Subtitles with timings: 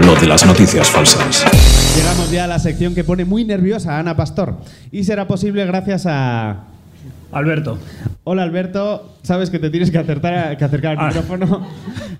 [0.00, 1.44] lo de las noticias falsas.
[1.96, 4.56] Llegamos ya a la sección que pone muy nerviosa a Ana Pastor.
[4.90, 6.66] Y será posible gracias a.
[7.32, 7.78] Alberto.
[8.24, 11.06] Hola Alberto, sabes que te tienes que, acertar, que acercar al Ah.
[11.08, 11.66] micrófono.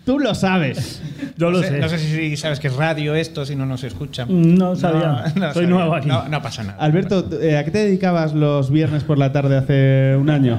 [0.05, 1.03] Tú lo sabes.
[1.37, 1.79] Yo lo no sé, sé.
[1.81, 4.29] no sé si sabes que es radio esto, si no nos escuchan.
[4.57, 5.25] No sabía.
[5.35, 5.69] Soy sabía.
[5.69, 6.09] nuevo aquí.
[6.09, 6.79] No, no pasa nada.
[6.79, 10.59] Alberto, eh, ¿a qué te dedicabas los viernes por la tarde hace un año?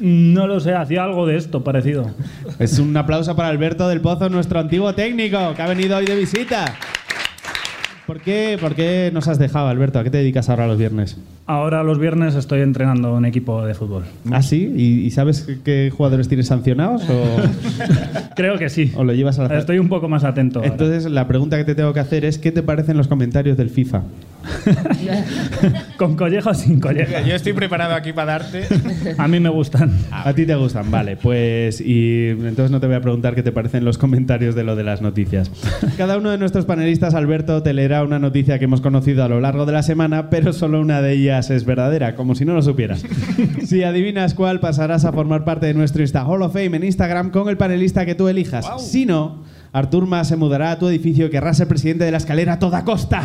[0.00, 2.10] No lo sé, hacía algo de esto parecido.
[2.58, 6.16] Es un aplauso para Alberto del Pozo, nuestro antiguo técnico, que ha venido hoy de
[6.16, 6.64] visita.
[8.12, 9.98] ¿Por qué, ¿Por qué nos has dejado, Alberto?
[9.98, 11.16] ¿A qué te dedicas ahora los viernes?
[11.46, 14.04] Ahora los viernes estoy entrenando un equipo de fútbol.
[14.30, 14.70] ¿Ah, sí?
[14.76, 17.24] ¿Y, y sabes qué- jugadores tienes sancionados o,
[18.36, 18.92] Creo que sí.
[18.96, 20.58] o lo llevas a la Estoy un poco más atento.
[20.58, 20.70] ahora.
[20.72, 23.70] Entonces, la pregunta que te tengo que hacer es: ¿qué te parecen los comentarios del
[23.70, 24.02] FIFA?
[25.96, 27.22] ¿Con colleja o sin colleja?
[27.22, 28.66] Yo estoy preparado aquí para darte.
[29.18, 29.96] A mí me gustan.
[30.10, 31.16] A ti te gustan, vale.
[31.16, 34.76] Pues, y entonces no te voy a preguntar qué te parecen los comentarios de lo
[34.76, 35.50] de las noticias.
[35.96, 39.40] Cada uno de nuestros panelistas, Alberto, te leerá una noticia que hemos conocido a lo
[39.40, 42.62] largo de la semana, pero solo una de ellas es verdadera, como si no lo
[42.62, 43.04] supieras.
[43.64, 47.30] Si adivinas cuál, pasarás a formar parte de nuestro Insta Hall of Fame en Instagram
[47.30, 48.66] con el panelista que tú elijas.
[48.78, 52.18] Si no, Artur Mas se mudará a tu edificio y querrás ser presidente de la
[52.18, 53.22] escalera a toda costa.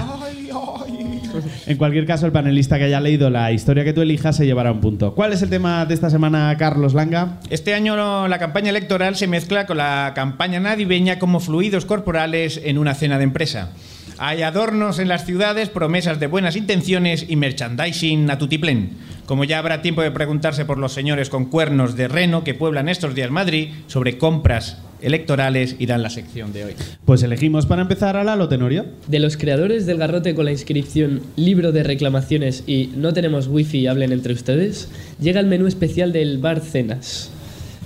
[1.66, 4.72] En cualquier caso, el panelista que haya leído la historia que tú elijas se llevará
[4.72, 5.14] un punto.
[5.16, 7.40] ¿Cuál es el tema de esta semana, Carlos Langa?
[7.50, 12.78] Este año la campaña electoral se mezcla con la campaña navideña como fluidos corporales en
[12.78, 13.70] una cena de empresa.
[14.20, 18.98] Hay adornos en las ciudades, promesas de buenas intenciones y merchandising a tutiplén.
[19.28, 22.90] Como ya habrá tiempo de preguntarse por los señores con cuernos de reno que pueblan
[22.90, 26.73] estos días Madrid sobre compras electorales, irán la sección de hoy.
[27.06, 28.86] Pues elegimos para empezar a Lalo Tenorio.
[29.08, 33.88] De los creadores del garrote con la inscripción Libro de reclamaciones y No tenemos wifi,
[33.88, 34.89] hablen entre ustedes,
[35.20, 37.31] llega el menú especial del Bar Cenas.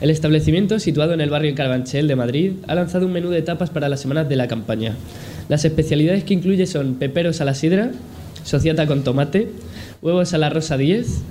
[0.02, 3.70] El establecimiento, situado en el barrio Carabanchel de Madrid, ha lanzado un menú de tapas
[3.70, 4.96] para las semanas de la campaña.
[5.48, 7.92] Las especialidades que incluye son peperos a la sidra,
[8.44, 9.50] sociata con tomate,
[10.02, 11.22] huevos a la rosa 10,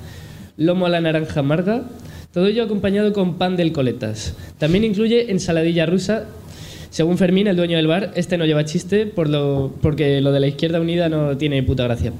[0.57, 1.83] lomo a la naranja amarga,
[2.33, 4.35] todo ello acompañado con pan del coletas.
[4.59, 6.27] También incluye ensaladilla rusa.
[6.91, 10.81] Según Fermín, el dueño del bar, este no lleva chiste porque lo de la izquierda
[10.81, 12.13] unida no tiene puta gracia.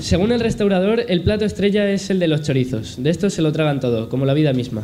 [0.00, 3.02] Según el restaurador, el plato estrella es el de los chorizos.
[3.02, 4.82] De estos se lo tragan todo, como la vida misma.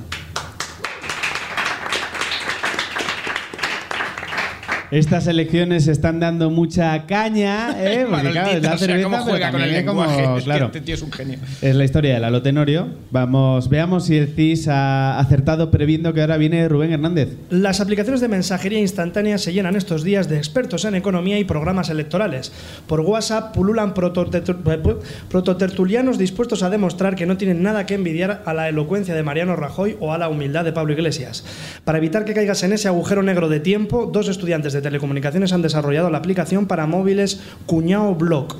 [4.92, 8.04] Estas elecciones están dando mucha caña, ¿eh?
[8.08, 10.22] Porque claro, la Maldita, o sea, cerveza, juega con el es como- lenguaje.
[10.22, 10.66] Es que claro.
[10.66, 11.38] este tío es un genio.
[11.62, 12.88] Es la historia de Lalo Tenorio.
[13.10, 17.30] Vamos, veamos si el CIS ha acertado previendo que ahora viene Rubén Hernández.
[17.48, 21.88] Las aplicaciones de mensajería instantánea se llenan estos días de expertos en economía y programas
[21.88, 22.52] electorales.
[22.86, 24.98] Por WhatsApp pululan prototertu-
[25.30, 29.56] prototertulianos dispuestos a demostrar que no tienen nada que envidiar a la elocuencia de Mariano
[29.56, 31.44] Rajoy o a la humildad de Pablo Iglesias.
[31.84, 35.62] Para evitar que caigas en ese agujero negro de tiempo, dos estudiantes de telecomunicaciones han
[35.62, 38.56] desarrollado la aplicación para móviles Cuñao Blog.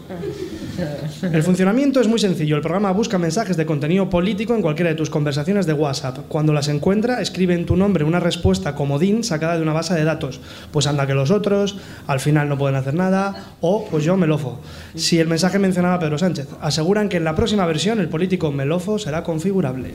[1.23, 2.57] El funcionamiento es muy sencillo.
[2.57, 6.21] El programa busca mensajes de contenido político en cualquiera de tus conversaciones de WhatsApp.
[6.29, 10.05] Cuando las encuentra, escribe en tu nombre una respuesta comodín sacada de una base de
[10.05, 10.41] datos.
[10.71, 14.61] Pues anda que los otros, al final no pueden hacer nada, o pues yo melofo.
[14.95, 18.51] Si el mensaje mencionaba a Pedro Sánchez, aseguran que en la próxima versión el político
[18.51, 19.95] melofo será configurable.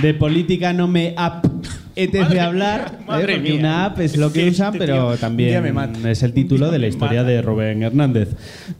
[0.00, 1.14] De política no me
[1.96, 3.04] ap de hablar, ¿eh?
[3.06, 3.60] madre porque mía.
[3.60, 6.78] una app es lo que Es que usan, este pero también es el título de
[6.78, 8.30] la historia de Rubén Hernández.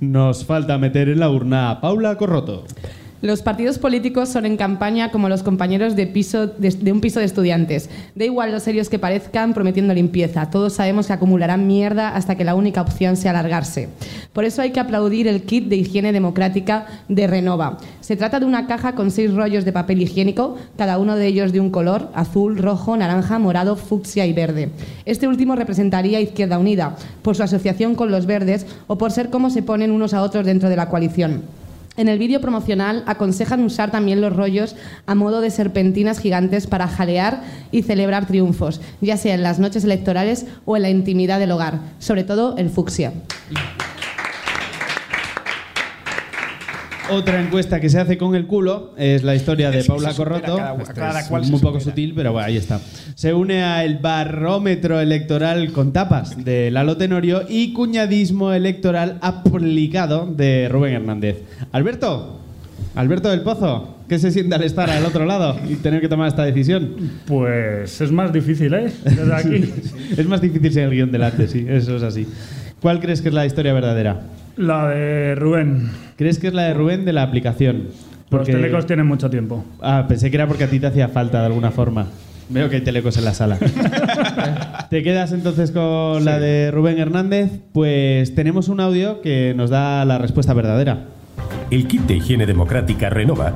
[0.01, 2.65] Nos falta meter en la urna a Paula Corroto.
[3.23, 7.25] Los partidos políticos son en campaña como los compañeros de, piso, de, un piso de
[7.25, 7.89] estudiantes.
[8.15, 10.51] Da igual lo serios que parezcan prometiendo limpieza.
[10.51, 13.89] Todos sabemos que acumularán mierda hasta que la única opción sea alargarse.
[14.35, 17.79] Por eso hay que aplaudir el kit de higiene democrática de Renova.
[18.03, 21.53] Se trata de una caja con seis rollos de papel higiénico, cada uno de ellos
[21.53, 24.69] de un color, azul, rojo, naranja, morado, fucsia y verde.
[25.07, 29.31] Este último representaría a Izquierda Unida, por su asociación con los verdes o por ser
[29.31, 31.64] como se ponen unos a otros dentro de la coalición.
[31.97, 34.75] En el vídeo promocional aconsejan usar también los rollos
[35.07, 39.85] a modo de serpentinas gigantes para jalear y celebrar triunfos, ya sea en las noches
[39.85, 43.13] electorales o en la intimidad del hogar, sobre todo el fucsia.
[47.11, 50.57] Otra encuesta que se hace con el culo es la historia de Paula Corroto.
[50.57, 52.81] cada- Esto cada es cual se muy poco sutil, pero bueno, ahí está.
[53.15, 60.69] Se une al barómetro electoral con tapas de Lalo Tenorio y cuñadismo electoral aplicado de
[60.71, 61.43] Rubén Hernández.
[61.73, 62.41] Alberto,
[62.95, 66.29] Alberto del Pozo, ¿qué se siente al estar al otro lado y tener que tomar
[66.29, 66.95] esta decisión?
[67.27, 68.91] Pues es más difícil, ¿eh?
[69.05, 69.73] Desde aquí.
[70.17, 72.27] Es más difícil ser el guion delante, sí, eso es así.
[72.81, 74.23] ¿Cuál crees que es la historia verdadera?
[74.57, 75.91] La de Rubén.
[76.17, 77.89] ¿Crees que es la de Rubén de la aplicación?
[78.31, 79.65] Los telecos tienen mucho tiempo.
[79.81, 82.07] Ah, pensé que era porque a ti te hacía falta de alguna forma.
[82.49, 83.59] Veo que hay telecos en la sala.
[84.91, 87.51] ¿Te quedas entonces con la de Rubén Hernández?
[87.73, 91.07] Pues tenemos un audio que nos da la respuesta verdadera.
[91.71, 93.55] El kit de higiene democrática Renova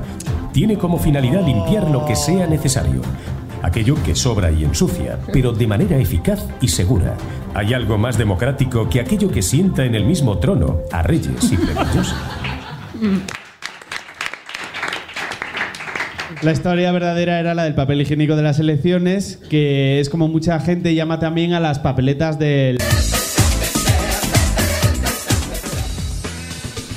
[0.51, 3.01] tiene como finalidad limpiar lo que sea necesario.
[3.61, 7.15] Aquello que sobra y ensucia, pero de manera eficaz y segura.
[7.53, 11.57] ¿Hay algo más democrático que aquello que sienta en el mismo trono a reyes y
[11.57, 12.15] plebeyos?
[16.41, 20.59] La historia verdadera era la del papel higiénico de las elecciones, que es como mucha
[20.59, 22.77] gente llama también a las papeletas del...